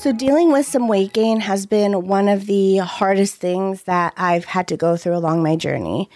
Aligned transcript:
So, 0.00 0.12
dealing 0.12 0.50
with 0.50 0.64
some 0.64 0.88
weight 0.88 1.12
gain 1.12 1.40
has 1.40 1.66
been 1.66 2.06
one 2.06 2.26
of 2.26 2.46
the 2.46 2.78
hardest 2.78 3.34
things 3.34 3.82
that 3.82 4.14
I've 4.16 4.46
had 4.46 4.66
to 4.68 4.76
go 4.78 4.96
through 4.96 5.14
along 5.14 5.42
my 5.42 5.56
journey. 5.56 6.08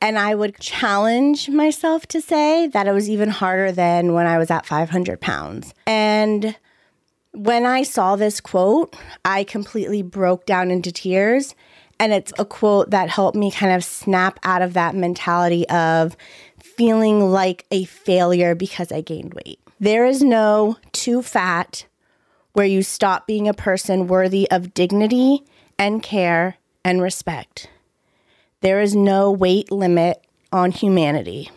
And 0.00 0.18
I 0.18 0.34
would 0.34 0.58
challenge 0.58 1.50
myself 1.50 2.06
to 2.06 2.22
say 2.22 2.68
that 2.68 2.88
it 2.88 2.92
was 2.92 3.10
even 3.10 3.28
harder 3.28 3.70
than 3.70 4.14
when 4.14 4.26
I 4.26 4.38
was 4.38 4.50
at 4.50 4.64
500 4.64 5.20
pounds. 5.20 5.74
And 5.86 6.56
when 7.32 7.66
I 7.66 7.82
saw 7.82 8.16
this 8.16 8.40
quote, 8.40 8.96
I 9.26 9.44
completely 9.44 10.00
broke 10.00 10.46
down 10.46 10.70
into 10.70 10.90
tears. 10.90 11.54
And 12.00 12.14
it's 12.14 12.32
a 12.38 12.46
quote 12.46 12.92
that 12.92 13.10
helped 13.10 13.36
me 13.36 13.50
kind 13.50 13.74
of 13.74 13.84
snap 13.84 14.40
out 14.42 14.62
of 14.62 14.72
that 14.72 14.94
mentality 14.94 15.68
of 15.68 16.16
feeling 16.62 17.30
like 17.30 17.66
a 17.70 17.84
failure 17.84 18.54
because 18.54 18.90
I 18.90 19.02
gained 19.02 19.34
weight. 19.34 19.60
There 19.80 20.06
is 20.06 20.22
no 20.22 20.78
too 20.92 21.20
fat 21.20 21.84
where 22.52 22.66
you 22.66 22.82
stop 22.82 23.26
being 23.26 23.48
a 23.48 23.54
person 23.54 24.06
worthy 24.06 24.50
of 24.50 24.74
dignity 24.74 25.44
and 25.78 26.02
care 26.02 26.56
and 26.84 27.02
respect. 27.02 27.68
There 28.60 28.80
is 28.80 28.94
no 28.94 29.30
weight 29.30 29.72
limit 29.72 30.24
on 30.52 30.70
humanity. 30.70 31.50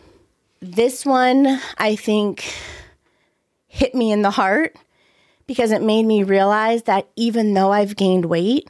This 0.60 1.04
one, 1.04 1.60
I 1.78 1.96
think, 1.96 2.52
hit 3.68 3.94
me 3.94 4.10
in 4.10 4.22
the 4.22 4.30
heart 4.30 4.76
because 5.46 5.70
it 5.70 5.82
made 5.82 6.04
me 6.04 6.22
realize 6.22 6.84
that 6.84 7.08
even 7.14 7.54
though 7.54 7.72
I've 7.72 7.96
gained 7.96 8.24
weight, 8.24 8.68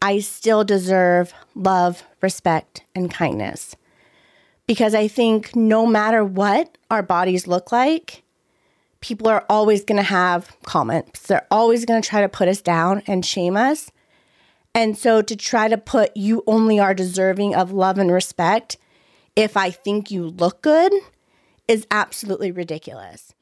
I 0.00 0.18
still 0.18 0.62
deserve 0.62 1.32
love, 1.54 2.04
respect, 2.20 2.84
and 2.94 3.10
kindness. 3.10 3.76
Because 4.66 4.94
I 4.94 5.08
think 5.08 5.56
no 5.56 5.86
matter 5.86 6.24
what 6.24 6.76
our 6.90 7.02
bodies 7.02 7.46
look 7.46 7.72
like, 7.72 8.22
people 9.02 9.28
are 9.28 9.44
always 9.50 9.84
going 9.84 9.98
to 9.98 10.02
have 10.02 10.56
comments. 10.64 11.26
They're 11.26 11.46
always 11.50 11.84
going 11.84 12.00
to 12.00 12.08
try 12.08 12.22
to 12.22 12.28
put 12.28 12.48
us 12.48 12.62
down 12.62 13.02
and 13.06 13.26
shame 13.26 13.56
us. 13.56 13.90
And 14.74 14.96
so 14.96 15.20
to 15.20 15.36
try 15.36 15.68
to 15.68 15.76
put 15.76 16.16
you 16.16 16.42
only 16.46 16.80
are 16.80 16.94
deserving 16.94 17.54
of 17.54 17.72
love 17.72 17.98
and 17.98 18.10
respect 18.10 18.78
if 19.36 19.56
I 19.56 19.70
think 19.70 20.10
you 20.10 20.24
look 20.24 20.62
good 20.62 20.92
is 21.68 21.86
absolutely 21.90 22.50
ridiculous. 22.50 23.34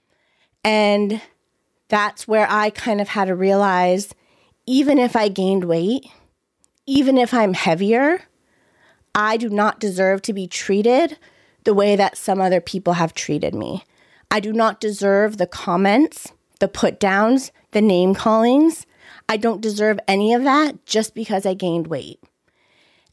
And 0.65 1.21
that's 1.89 2.27
where 2.27 2.47
I 2.51 2.71
kind 2.71 3.01
of 3.01 3.09
had 3.09 3.27
to 3.27 3.35
realize 3.35 4.15
even 4.67 4.99
if 4.99 5.15
I 5.15 5.29
gained 5.29 5.65
weight, 5.65 6.07
even 6.87 7.19
if 7.19 7.33
I'm 7.33 7.55
heavier, 7.55 8.23
I 9.15 9.37
do 9.37 9.49
not 9.49 9.81
deserve 9.81 10.23
to 10.23 10.33
be 10.33 10.47
treated 10.47 11.19
the 11.65 11.75
way 11.75 11.97
that 11.97 12.17
some 12.17 12.41
other 12.41 12.61
people 12.61 12.95
have 12.95 13.15
treated 13.15 13.55
me. 13.55 13.85
I 14.31 14.41
do 14.41 14.53
not 14.53 14.81
deserve 14.81 15.37
the 15.37 15.47
comments, 15.47 16.33
the 16.61 16.69
put 16.69 17.01
downs, 17.01 17.51
the 17.73 17.81
name 17.81 18.15
callings. 18.15 18.87
I 19.29 19.37
don't 19.37 19.61
deserve 19.61 19.99
any 20.07 20.33
of 20.35 20.45
that 20.45 20.87
just 20.87 21.15
because 21.15 21.45
I 21.45 21.55
gained 21.55 21.89
weight. 21.89 22.21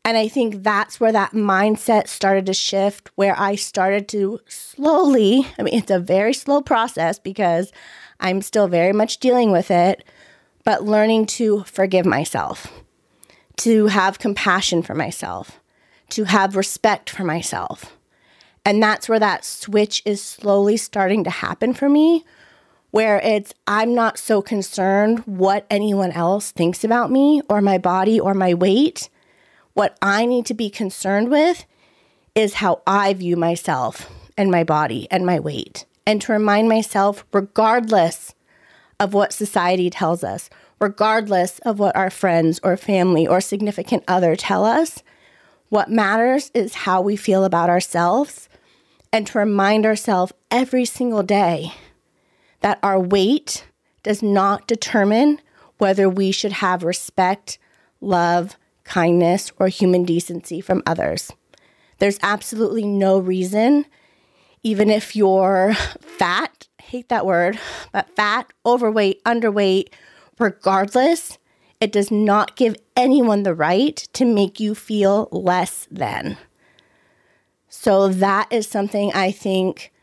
And 0.06 0.16
I 0.16 0.28
think 0.28 0.64
that's 0.64 1.00
where 1.00 1.12
that 1.12 1.34
mindset 1.34 2.08
started 2.08 2.45
to 2.45 2.54
shift, 2.54 3.12
where 3.16 3.38
I 3.38 3.56
started 3.56 4.08
to 4.10 4.40
slowly, 4.48 5.48
I 5.60 5.64
mean, 5.64 5.73
it's 5.73 5.92
a 5.92 6.00
very 6.00 6.34
slow 6.34 6.62
process 6.62 7.20
because 7.20 7.72
I'm 8.20 8.42
still 8.42 8.67
very 8.67 8.94
much 8.94 9.20
dealing 9.20 9.52
with 9.52 9.70
it, 9.70 10.06
but 10.64 10.83
learning 10.83 11.26
to 11.26 11.64
forgive 11.64 12.06
myself, 12.06 12.72
to 13.58 13.88
have 13.88 14.20
compassion 14.20 14.82
for 14.82 14.95
myself, 14.95 15.60
to 16.11 16.23
have 16.23 16.56
respect 16.56 17.10
for 17.10 17.23
myself 17.23 17.96
and 18.67 18.83
that's 18.83 19.08
where 19.08 19.17
that 19.17 19.45
switch 19.45 20.02
is 20.04 20.22
slowly 20.22 20.76
starting 20.76 21.23
to 21.23 21.30
happen 21.30 21.73
for 21.73 21.88
me, 21.88 22.26
where 22.92 23.22
it's 23.22 23.54
I'm 23.66 23.95
not 23.95 24.17
so 24.17 24.42
concerned 24.42 25.20
what 25.20 25.66
anyone 25.70 26.11
else 26.11 26.52
thinks 26.52 26.83
about 26.83 27.10
me 27.10 27.42
or 27.48 27.61
my 27.61 27.77
body 27.77 28.20
or 28.20 28.33
my 28.33 28.54
weight. 28.54 29.10
What 29.73 29.98
I 30.02 30.26
need 30.26 30.45
to 30.48 30.54
be 30.54 30.70
concerned 30.70 31.30
with 31.30 31.66
is 32.36 32.56
how 32.56 32.82
I 32.86 33.14
view 33.14 33.38
myself 33.38 34.11
and 34.38 34.52
my 34.52 34.66
body 34.66 35.08
and 35.10 35.26
my 35.26 35.39
weight. 35.39 35.86
And 36.06 36.22
to 36.23 36.33
remind 36.33 36.67
myself, 36.67 37.23
regardless 37.32 38.36
of 39.00 39.14
what 39.14 39.32
society 39.32 39.89
tells 39.89 40.26
us, 40.26 40.50
regardless 40.82 41.60
of 41.60 41.80
what 41.80 41.95
our 41.95 42.10
friends 42.10 42.60
or 42.64 42.76
family 42.76 43.26
or 43.26 43.39
significant 43.39 44.04
other 44.10 44.36
tell 44.36 44.66
us, 44.66 45.04
what 45.70 45.89
matters 45.89 46.52
is 46.54 46.76
how 46.76 47.00
we 47.00 47.16
feel 47.16 47.45
about 47.45 47.70
ourselves 47.70 48.50
and 49.12 49.28
to 49.28 49.40
remind 49.40 49.86
ourselves 49.86 50.34
every 50.52 50.86
single 50.86 51.23
day 51.23 51.73
that 52.62 52.80
our 52.84 53.00
weight 53.00 53.68
does 54.04 54.22
not 54.23 54.68
determine 54.68 55.40
whether 55.78 56.10
we 56.10 56.32
should 56.32 56.54
have 56.54 56.84
respect, 56.84 57.58
love, 58.02 58.58
kindness, 58.84 59.52
or 59.60 59.68
human 59.68 60.04
decency 60.04 60.62
from 60.62 60.82
others. 60.86 61.32
There's 62.00 62.20
absolutely 62.22 62.86
no 62.86 63.20
reason, 63.20 63.86
even 64.64 64.90
if 64.90 65.16
you're 65.16 65.74
fat, 66.00 66.68
hate 66.82 67.10
that 67.10 67.26
word, 67.26 67.60
but 67.92 68.16
fat, 68.16 68.52
overweight, 68.66 69.24
underweight, 69.24 69.89
regardless, 70.39 71.38
it 71.80 71.92
does 71.92 72.10
not 72.10 72.56
give 72.56 72.76
anyone 72.95 73.44
the 73.44 73.54
right 73.54 73.95
to 74.14 74.26
make 74.26 74.60
you 74.60 74.74
feel 74.74 75.28
less 75.32 75.88
than. 75.92 76.38
So 77.80 78.08
that 78.08 78.52
is 78.52 78.67
something 78.67 79.14
I 79.14 79.30
think 79.32 79.93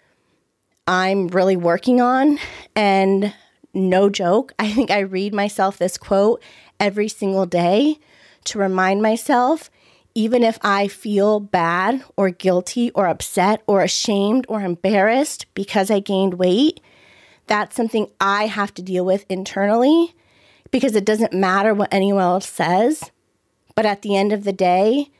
I'm 0.86 1.26
really 1.26 1.56
working 1.56 2.00
on. 2.00 2.38
And 2.76 3.34
no 3.74 4.08
joke, 4.08 4.52
I 4.60 4.70
think 4.70 4.92
I 4.92 5.00
read 5.00 5.34
myself 5.34 5.76
this 5.76 5.98
quote 5.98 6.40
every 6.78 7.08
single 7.08 7.46
day 7.46 7.98
to 8.44 8.60
remind 8.60 9.02
myself, 9.02 9.72
even 10.14 10.44
if 10.44 10.56
I 10.62 10.86
feel 10.86 11.40
bad 11.40 12.04
or 12.16 12.30
guilty 12.30 12.92
or 12.92 13.08
upset 13.08 13.60
or 13.66 13.82
ashamed 13.82 14.46
or 14.48 14.60
embarrassed 14.60 15.46
because 15.54 15.90
I 15.90 15.98
gained 15.98 16.34
weight, 16.34 16.78
that's 17.48 17.74
something 17.74 18.08
I 18.20 18.46
have 18.46 18.72
to 18.74 18.82
deal 18.82 19.04
with 19.04 19.26
internally 19.28 20.14
because 20.70 20.94
it 20.94 21.04
doesn't 21.04 21.32
matter 21.32 21.74
what 21.74 21.92
anyone 21.92 22.22
else 22.22 22.48
says. 22.48 23.10
But 23.74 23.84
at 23.84 24.02
the 24.02 24.16
end 24.16 24.32
of 24.32 24.44
the 24.44 24.52
day, 24.52 25.10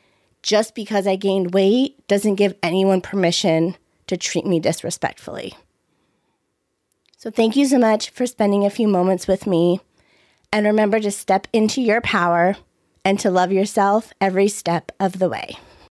just 0.45 0.75
because 0.75 1.07
I 1.07 1.17
gained 1.17 1.55
weight 1.55 2.07
doesn't 2.07 2.35
give 2.35 2.55
anyone 2.63 3.01
permission 3.01 3.77
to 4.07 4.17
treat 4.19 4.45
me 4.45 4.61
disrespectfully. 4.61 5.55
So, 7.17 7.31
thank 7.31 7.57
you 7.57 7.65
so 7.67 7.79
much 7.79 8.11
for 8.11 8.27
spending 8.27 8.67
a 8.67 8.71
few 8.71 8.87
moments 8.87 9.27
with 9.27 9.47
me. 9.47 9.81
And 10.53 10.67
remember 10.67 11.01
to 11.01 11.11
step 11.11 11.49
into 11.55 11.81
your 11.81 12.03
power 12.03 12.57
and 13.07 13.19
to 13.21 13.31
love 13.31 13.53
yourself 13.53 14.13
every 14.21 14.49
step 14.49 14.93
of 15.01 15.19
the 15.19 15.31
way. 15.31 15.57